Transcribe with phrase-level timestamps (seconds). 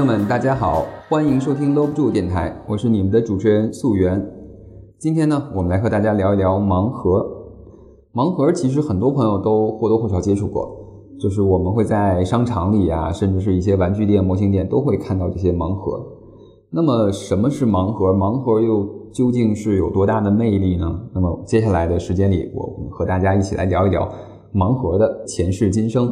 [0.00, 4.26] 朋友们，大家好，欢迎收听搂不住电台，我是你们的主持人素媛。
[4.98, 7.22] 今天呢，我们来和大家聊一聊盲盒。
[8.14, 10.74] 盲盒其实很多朋友都或多或少接触过，
[11.20, 16.02] 就是我们会在商场里啊，甚至是一些玩具店、模型店都会看到这些盲盒。
[16.70, 18.10] 那么，什么是盲盒？
[18.14, 20.98] 盲盒又究竟是有多大的魅力呢？
[21.12, 24.08] 那么，接下来的时间里，我们和大家一起来聊一聊
[24.54, 26.10] 盲盒的前世今生。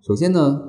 [0.00, 0.62] 首先呢，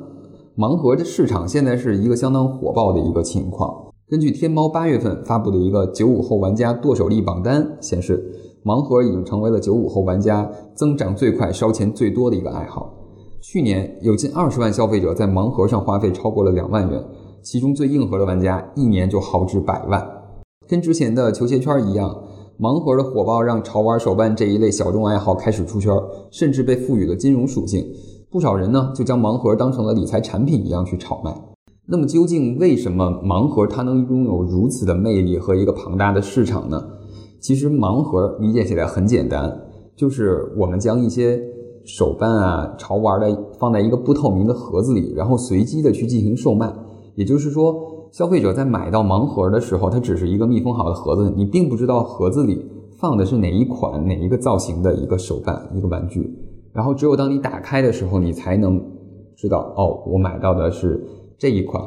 [0.57, 3.93] 盲盒的市场现在是一个相当火爆的一个情况。
[4.09, 8.27] 根据天猫八月份发布的一个九五后玩家剁手力榜单显示，
[8.65, 12.91] 盲盒已经成为了九五后玩家增长最快、烧钱最多的一个爱好。
[13.39, 17.05] 去年有近二十万消费者在盲盒上花费超过了两万元，
[17.43, 20.03] 其中最硬核的玩家一年就豪掷百万。
[20.67, 22.19] 跟之前的球鞋圈一样，
[22.59, 25.93] 盲盒的火爆让潮玩手办这一类小众爱好开始出圈，
[26.31, 27.85] 甚至被赋予了金融属性。
[28.29, 31.33] 不少人呢就将盲盒当成了理财产品一样去炒卖。
[31.85, 36.83] 那么究竟为什么盲盒它能拥有如此的魅力和一个庞大的市场呢？
[37.39, 39.57] 其实盲盒理解起来很简单，
[39.95, 41.39] 就是我们将一些
[41.85, 46.73] 手办啊、潮玩的放在一个不透明的盒子里，然后随机的去进行售卖。
[47.15, 52.69] 也就是说，消费者在买到盲盒的时候，它只是一个密封好的盒子，你并不知道盒子里
[52.99, 56.29] 放的是哪一款、哪一个造型的一个手办、一个玩具。
[56.77, 58.79] 然后只有当你打开的时候，你才能
[59.35, 61.03] 知道哦，我买到的是
[61.35, 61.83] 这一款。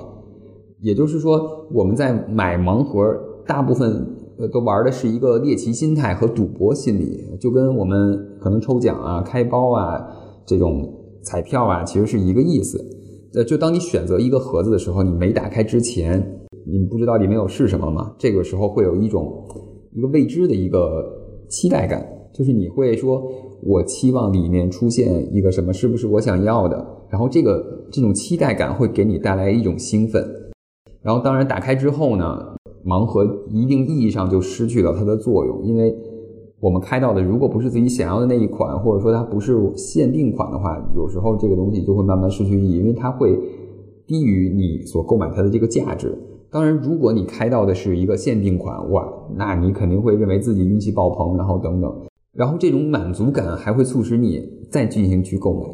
[0.80, 3.00] 也就是说，我们在买盲盒，
[3.46, 4.04] 大部分
[4.36, 10.04] 呃都玩的是一个猎奇心态和赌博心理，就跟我们可能抽奖啊、开包啊
[10.44, 12.84] 这种彩票啊，其实是一个意思。
[13.34, 16.20] 呃，就当你选择一个盒子的时候，你没打开之前，
[16.66, 18.12] 你不知道里面有是什么嘛？
[18.18, 19.46] 这个时候会有一种
[19.92, 21.04] 一个未知的一个
[21.48, 23.22] 期待感，就是你会说。
[23.62, 26.82] 我期望里面出现一个什么，是不是我想要的？
[27.10, 30.26] 然后这个这种期待感会给你带来一种兴奋。
[31.02, 32.42] 然后当然打开之后呢，
[32.86, 35.94] 盲盒一定意义上就失去了它的作用，因为
[36.58, 43.38] 我们开到的如果不是自己想要的那一款，或者说它不是限定款的话，有时候这个东西就会慢慢失去意义，因为它会
[44.06, 46.16] 低于你所购买它的这个价值。
[46.50, 51.94] 当然，如果你开到的是一个限定款，哇，那你肯定会认为自己运气爆棚，然后等等。
[52.32, 55.66] 然后这种满足感还会促使你再进行去购买，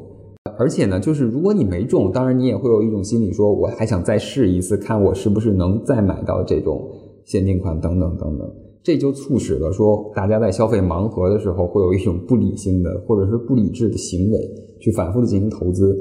[0.59, 6.91] 而且呢，就是如果你没中，当然你也会有一种心理，说我还想再试一次，看我是不是能再买到这种
[7.27, 8.51] 限定款等等等等，
[8.83, 14.39] 这就促使了说大家在消费盲盒的时候会有一种不理性的或者是不理智的行为，
[14.81, 15.95] 去反复的进行投资。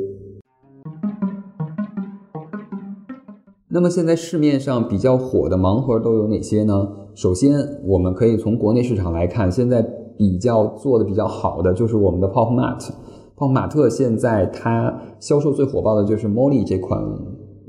[3.67, 6.87] 那么现在市面上比较火的盲盒都有哪些呢？
[7.13, 9.85] 首先，我们可以从国内市场来看，现在。
[10.17, 17.01] 比较做的比较好的就是我们的 Pop Mart，Pop Mart 现在它销售最火爆的就是 Molly 这款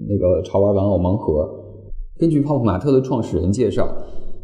[0.09, 1.49] 那个潮玩玩偶盲盒。
[2.19, 3.89] 根据 Pop Mart 的创始人介绍，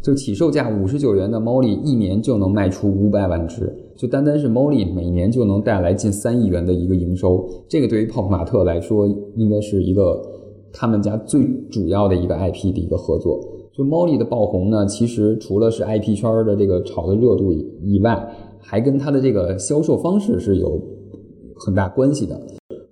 [0.02, 7.48] 就起售价五十九元的 Molly 一年就能卖出五百万只，就单单是 Molly 每年就能带来近三亿元的一个营收。
[7.69, 10.20] 这个对于 Pop Mart 来说，应该是一个
[10.72, 13.40] 他们家最主要的一个 IP 的一个合作。
[13.75, 18.28] 就 Molly 的爆红呢，其实除了是 IP 圈的这个炒的热度以外，
[18.60, 20.78] 还跟它的这个销售方式是有
[21.56, 22.38] 很大关系的。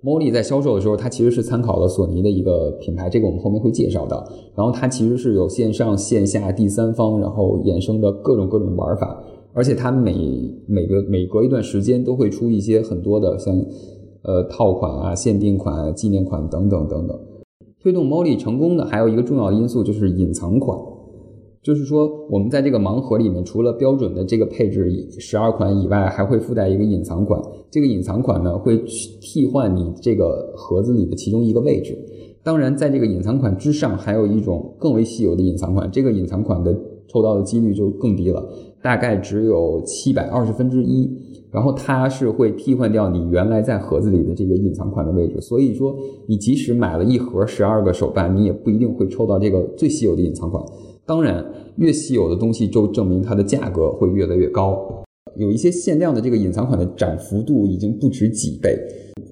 [0.03, 4.15] Molly 在销售的时候，它其实是参考了索尼的一个品牌，这个我们后面会介绍的。
[4.55, 10.15] 然后它其实是有线上线下第三方，然后衍生的各种各种玩法，而且它每
[10.65, 13.55] 每个每隔一段时间都会出一些很多的像
[14.23, 17.19] 呃套款啊、限定款、纪念款等等等等。
[17.81, 20.77] 推动 Molly 成功的还有一个重要因素就是隐藏款，
[21.63, 27.41] 就是说我们在这个盲盒里面，除了标准的这个配置十二款以外，还会附带一个隐藏款。
[27.71, 28.77] 这个隐藏款呢，会
[29.19, 31.97] 替换你这个盒子里的其中一个位置。
[32.43, 36.75] 当然，在这个隐藏款之上，还有一种更为稀有的隐藏款，这个隐藏款的
[37.07, 38.47] 抽到的几率就更低了，
[38.81, 41.09] 大概只有七百二十分之一。
[41.51, 45.93] 然后它是会替换掉你原来在盒子里的这个隐藏款的位置，所以说
[46.25, 50.63] 你即使买了一盒十二个手办，你也不一定会抽到这个最稀有的隐藏款。
[51.05, 51.45] 当然，
[51.75, 55.03] 越稀有的东西就证明它的价格会越来越高。
[55.35, 58.79] 有一些限量的这个隐藏款的涨幅度已经不止几倍。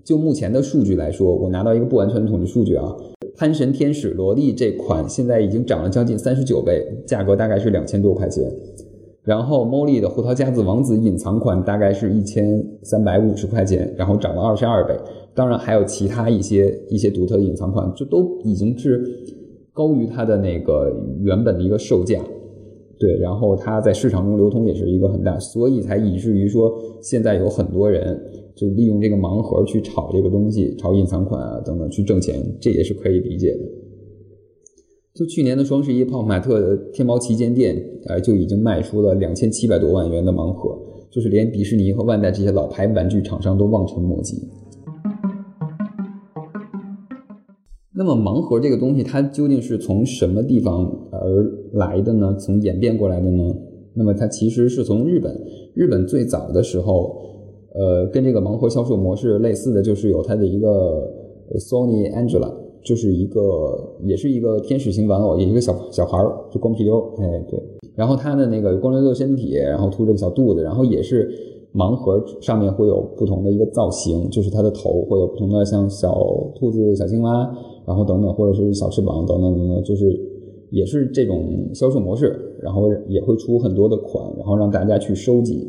[0.03, 2.93] 就目前的数据来说，我拿到一个不完全的统计数据啊，
[3.37, 8.43] 潘神天使萝莉这款现在已经涨了将近三十九倍，价格大概是两千多块钱。
[9.29, 14.95] 然后，Molly 的胡桃夹子王子隐藏款大概是一千三百五十块钱，然后涨了二十二倍。
[15.35, 19.05] 当然，还有其他一些一些独特的隐藏款，就都已经是
[19.71, 20.91] 高于它的那个
[21.21, 22.19] 原本的一个售价。
[22.97, 28.19] 对，然后它在市场中流通也是一个很大，所以才以至于说现在有很多人
[28.55, 33.59] 就利用这个盲盒去炒这个东西，炒隐藏款啊等等去挣钱，这也是可以理解的。
[35.19, 37.75] 就去年的双十一，泡泡玛特天猫旗舰店，
[38.05, 40.79] 呃，就已经卖出了两千七百多万元的盲盒，
[41.11, 44.37] 就是连迪士尼和万代这些老牌玩具厂商都望尘莫及。
[47.93, 52.33] 那么盲盒这个东西，它究竟是从什么地方而来的呢？
[52.39, 53.43] 从演变过来的呢？
[53.95, 55.37] 那么它其实是从日本，
[55.73, 57.13] 日本最早的时候，
[57.73, 61.11] 呃，跟这个盲盒销售模式类似的就是有它的一个
[61.57, 62.49] Sony Angela，
[62.83, 67.61] 就是一个也是一个天使型玩偶，也一个小小孩儿，就光皮溜，哎对，
[67.95, 71.29] 然后它的那个光溜溜身体，然后凸着个小肚子，然后也是
[71.73, 76.13] 盲盒上面会有不同的一个造型，就是它的头会有不同的像小
[76.59, 77.51] 兔子、小青蛙，
[77.85, 80.19] 然后等等，或者是小翅膀等等等等，就是
[80.71, 82.45] 也是这种销售模式。
[82.61, 85.65] 然后也会出很多的款，然后让大家去收集。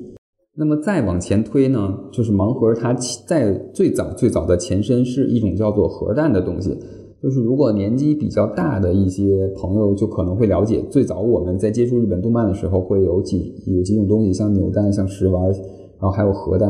[0.57, 2.93] 那么再往前推呢，就是盲盒，它
[3.29, 6.77] 在最早最早的前身是一种叫做核弹的东西。
[7.23, 16.69] 就是如果年纪比较大的一些朋友，就可能会了解，最早我们在接触日本动漫的时候，会有几有几种东西，像扭蛋、像食玩，然后还有核弹。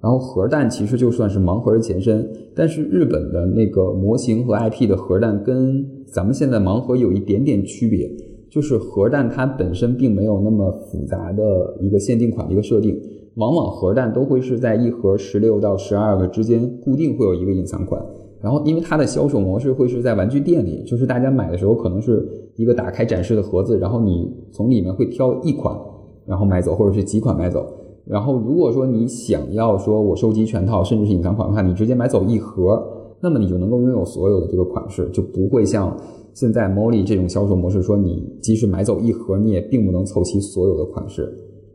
[0.00, 8.10] 然后核弹其实就算是盲盒的前身，但是日本的那个模型和 IP 的核弹跟咱们现在盲盒有一点点区别。
[8.50, 13.00] 就是核弹它本身并没有那么复杂的一个限定款的一个设定，
[13.36, 18.04] 往往核弹都会是在一盒十六到十二个之间固定会有一个隐藏款，
[18.42, 25.78] 然后因为它的销售模式会是在玩具店里，就是大家买的时候可能是一个打开展示的盒子，然后你从里面会挑一款，
[26.26, 27.64] 然后买走或者是几款买走，
[28.04, 32.82] 然后如果说你想要说我收集全套甚至是隐藏款的话，你直接买走一盒，
[33.20, 35.96] 那么你就能够拥有所有的这个款式，就不会像。
[36.34, 41.30] 现在 Molly 这种销售模式，说你即使买走一盒，你也并不能凑齐所有的款式，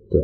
[0.09, 0.19] 对。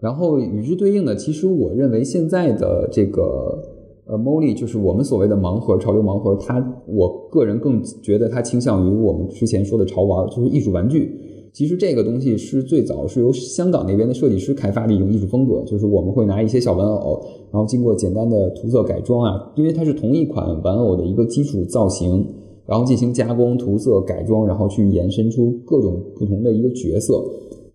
[0.00, 3.62] 然后与之对应的，其实我认为现在的这个
[4.08, 11.14] 呃 Molly，就是我们所谓的盲盒、潮流盲盒，它我个人更觉得它倾向于我们之前说的潮玩，就是艺术玩具。
[11.52, 17.20] 其实这个东西是最早是由香港那边的设计师开发的一种艺术风格，就是我们会拿一些小玩偶，
[17.52, 22.26] 然后经过简单的涂色改装啊，因为它是同一款玩偶的一个基础造型。
[22.68, 27.14] 然后进行加工、涂色、改装，然后去延伸出各种不同的一个角色。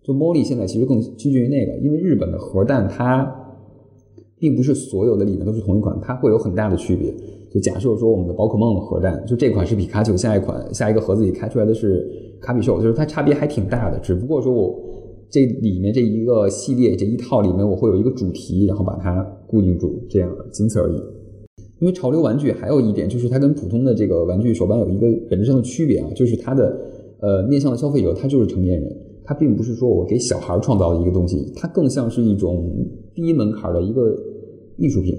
[0.04, 3.24] 就 Molly 现在其实更趋近于那个，因为日本的核弹它
[4.44, 7.10] 并不是所有的里面都是同一款，它会有很大的区别。
[7.50, 12.06] 就假设说我们的宝可梦核弹，就这款是皮卡丘，下一款下一个盒子里开出来的是
[12.42, 13.98] 卡比兽，就是它差别还挺大的。
[14.00, 14.78] 只不过说我
[15.30, 20.96] 这里面这一个系列这一套里面我会有一个主题，然后把它固定住，这样仅此而已。
[21.80, 26.78] 因为潮流玩具还有一点就是它跟普通的这个玩具手办有一个本质上的区别啊，就是它的
[27.20, 28.94] 呃面向的消费者他就是成年人，
[29.24, 32.70] 他并不是说我给小孩创造的一个东西，它更像是一种
[33.14, 34.14] 低门槛的一个
[34.76, 35.14] 艺术品，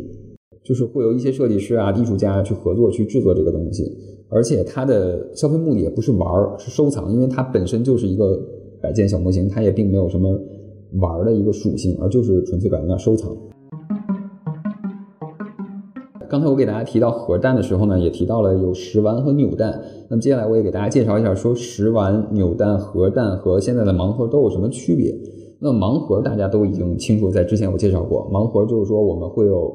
[0.64, 3.92] 就是会有一些设计师啊、艺术家去合作去制作这个东西，
[4.30, 8.40] 而且它的消费目的也不是玩儿，是收藏，因为它本身就是一个
[8.82, 10.38] 摆件小模型，它也并没有什么
[10.94, 13.36] 玩儿的一个属性，而就是纯粹摆在那收藏。
[16.28, 19.80] 刚才我给大家提到核弹的时候呢，也提到了有食玩和扭蛋。
[20.10, 25.16] 那么接下来我也给大家介绍一下，说食玩、扭蛋、核弹和现在的盲盒都有什么区别。
[25.66, 29.74] 那盲盒大家都已经清楚，在之前我介绍过，盲盒就是说我们会有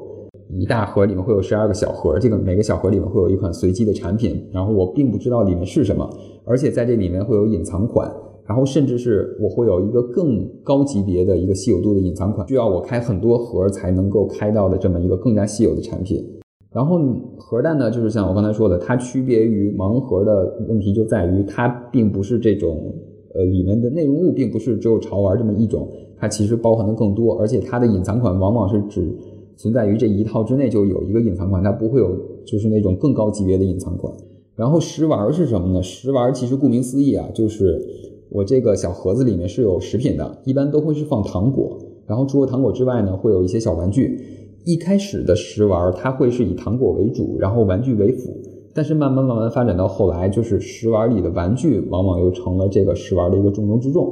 [0.49, 6.09] 一大盒，里面会有十二个小盒，这个每个小盒里面会有一款随机的产品，然后我并不知道里面是什么，
[6.45, 8.09] 而且在这里面会有隐藏款，
[8.45, 16.25] 然后甚至是我会有一个更高级别的一个稀有度的隐藏款，需要我开很多盒才能够开到的这么一个更加稀有的产品。
[16.71, 16.97] 然后
[17.37, 22.95] 核弹呢，就是像我刚才说的，它区别于盲盒的问题就在于它并不是这种，
[23.33, 29.15] 呃，里面的内容物并不是只有潮玩这么一种，它其实包含的更多，而且它的隐藏款往往是只
[29.55, 34.13] 存在于这一套之内就有一个隐藏款，它不会有就是那种更高级别的隐藏款。
[34.55, 35.81] 然后食玩是什么呢？
[35.81, 37.81] 食玩其实顾名思义啊，就是
[38.29, 44.19] 我这个小盒子里面是有食品的，一般都会是放糖果，然后除了糖果之外呢，会有一些小玩具。
[44.63, 48.29] 一开始的食玩，它会是以糖果为主，然后玩具为辅。
[48.73, 54.07] 但是慢慢慢慢发展到后来，就是食玩里的玩具往往又成了这个食玩的一个重中之重，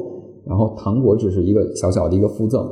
[0.46, 2.68] 然后糖果只是一个小小的一个附赠。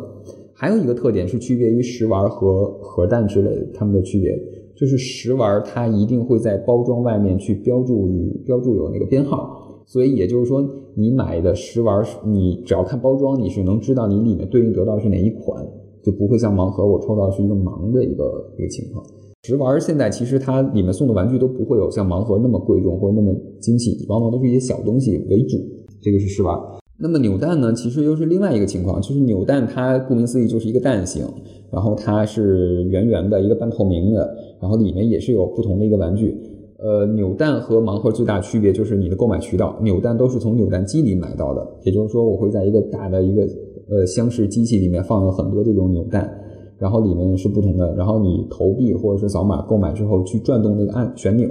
[0.53, 4.37] 还有一个特点是区别于食玩和核弹之类的，它们的区别
[4.75, 15.65] 就是食玩它一定会在包装外面去标注与标注有那个编号，所以也就是说你买的食玩，你只要看包装，你是能知道你里面对应得到是哪一款。
[16.03, 19.05] 就不会像盲盒，我抽到是一个盲的一个一个情况。
[19.47, 25.57] 食玩现在其实它里面送的玩具都不会有像盲盒那么贵重或者那么精细，往往都是一些小东西为主。
[26.01, 26.53] 这个是食玩。
[26.99, 31.25] 那么扭蛋呢，其实又是另外一个情况，就是扭蛋它顾名思义就是一个蛋形，
[31.71, 36.37] 然后它是圆圆的一个半透明的，然后里面也是有不同的一个玩具。
[36.79, 43.47] 呃，扭蛋和盲盒最大区别就是你的购买渠道，扭蛋都是从扭蛋机里买到的，也就是说我会在一个大的一个
[43.89, 46.29] 呃箱式机器里面放了很多这种扭蛋，
[46.77, 51.47] 然后里面是不同的，然后你投币或者是扫码购买之后去转动那个按旋钮，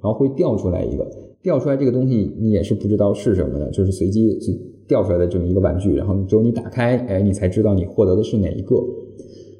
[0.00, 1.06] 然后会掉出来一个，
[1.42, 4.52] 掉出来这个东西你也是不知道是什么的，就是随机就
[4.86, 8.76] 掉出来的这么一个玩具，然后只有你打开，哎，你才知道你获得的是哪一个。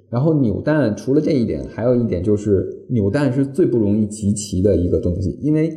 [0.09, 5.71] 然后扭蛋除了这一点，还有一点就是扭蛋是最不容易集齐的一个东西，因为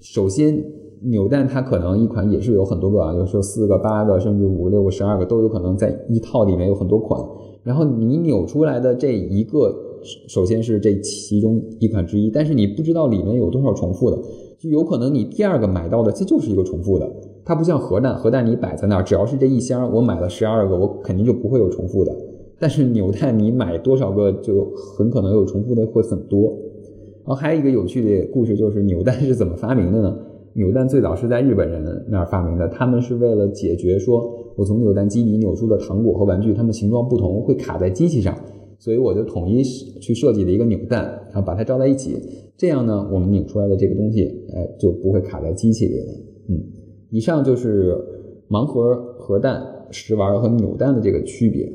[0.00, 0.62] 首先
[1.04, 7.18] 扭蛋它可能一款也是有很多个啊，有时候四个、八个，甚至五六个、十二个都有可能在一套里面有很多款。
[7.64, 9.74] 然后你扭出来的这一个，
[10.26, 14.18] 首先是这其中一款之一，但是你不知道里面有多少重复的，
[14.58, 17.10] 就有可能你第二个买到的这就是一个重复的。
[17.44, 22.14] 它不像核弹，核弹你摆在那儿，只要是这一箱，我买了十二个，我肯定就不会有重复的。
[22.58, 26.50] 但是扭蛋你买多少个就很可能有重复的会很多，
[27.24, 30.16] 然后还有一个有趣的故事就是扭蛋是怎么发明的呢？
[30.58, 38.36] 扭蛋最早是在日本人那儿发明的，他们是为了解决说我从扭蛋机里扭出的糖果和玩具，它们形状不同会卡在机器上，
[38.76, 42.16] 所以我就统一去设计了一个扭蛋，然后把它罩在一起，
[42.56, 46.12] 这样呢我们拧出来的这个东西，哎就不会卡在机器里了。
[46.48, 46.60] 嗯，
[47.10, 47.96] 以上就是
[48.50, 49.62] 盲盒、核弹、
[49.92, 51.72] 食玩和扭蛋的这个区别。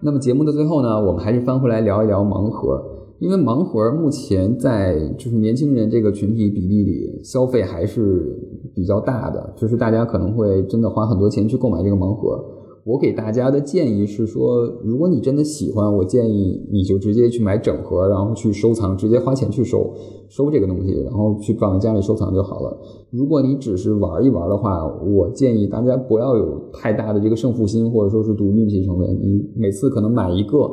[0.00, 2.84] 那么节目的最后呢，我们还是翻回来聊一聊盲盒，
[3.18, 8.38] 因为盲盒目前在就是年轻人这个群体比例里，消费还是
[8.74, 12.44] 比较大的，就是大家可能会真的花很多钱去购买这个盲盒。
[12.84, 19.92] 我给大家的建议是说，如果你真的喜欢，我建议你就直接去买整盒，然后去收藏，直接花钱去收
[20.28, 22.78] 收这个东西，然后去放在家里收藏就好了。
[23.10, 29.18] 如果你只是玩一玩的话，我建议大家不要有太大的这个胜负心，或者说是赌运气成分。
[29.20, 30.70] 你每次可能买一个，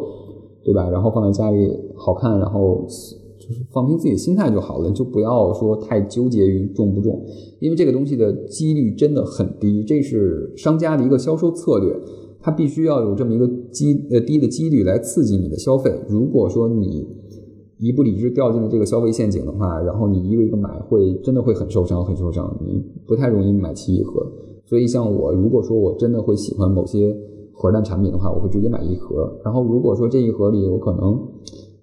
[0.63, 0.89] 对吧？
[0.89, 2.88] 然后放在家里好看，然后。
[3.46, 7.22] 就是放平自己的心态就好了，就不要说太纠结于重不重，
[7.60, 11.93] 因为这个东西的几率真的很低，这是商家的一个销售策略，
[12.39, 15.93] 它必须要有这么一个机呃低的几率来刺激你的消费。
[16.08, 17.05] 如果说你
[17.79, 24.25] 一不理智掉进了这个消费陷阱的话，然后你一个一个买，会真的会很受伤，很受伤，你不太容易买齐一盒。
[24.65, 27.13] 所以像我，如果说我真的会喜欢某些
[27.53, 29.31] 盒蛋产品的话，我会直接买一盒。
[29.45, 31.19] 然后如果说这一盒里有可能。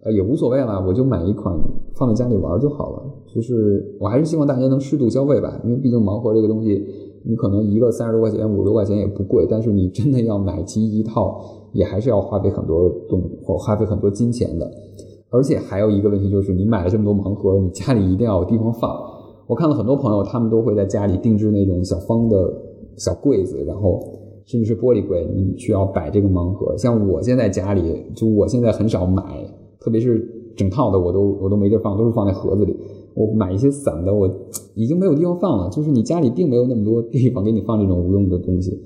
[0.02, 1.54] 呃，也无所谓了，我就买一款
[1.94, 3.02] 放在家里玩就好了。
[3.26, 6.82] 就是我还是希望大家能适度消费吧，因为毕竟盲盒这个东西，
[7.22, 11.38] 你可能一个三十多块钱、五十多块钱也不贵，但是你真的要买齐一套，
[11.74, 14.66] 也还是要花费很多东或花费很多金钱的。
[15.28, 18.90] 而且还有一个问题就是，你买了这么多盲盒，你家里一定要有地方放。
[19.46, 22.50] 我看了很多朋友，他们都会在家里定制那种小方的
[22.96, 24.00] 小柜子，然后
[24.50, 26.76] 甚至是玻璃柜，你需要摆这个盲盒。
[26.76, 29.22] 像我现在家里，就我现在很少买。
[29.78, 32.76] 特别是整套的，我都我都没地儿放，都是放在盒子里。
[33.14, 34.28] 我买一些散的，我
[34.74, 35.70] 已经没有地方放了。
[35.70, 38.76] 就是你家里并没有那么多地方给你放这种无用的东西，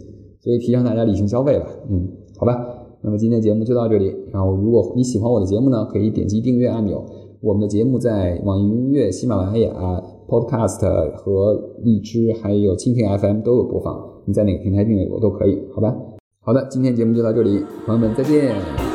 [0.43, 1.67] 所以提倡大家理性消费吧。
[1.91, 2.07] 嗯，
[2.37, 2.55] 好吧。
[3.01, 4.15] 那么今天节目就到这里。
[4.31, 7.03] 然后如果你喜欢我的节目呢，可以点击订阅按钮。
[7.41, 14.03] 我们的节目在网易云音乐、喜马拉雅、Podcast 和荔枝还有蜻蜓 FM 都有播放。
[14.27, 15.95] 你在哪个平台订阅我都可以，好吧？
[16.41, 18.94] 好的，今天节目就到这里，朋友们再见。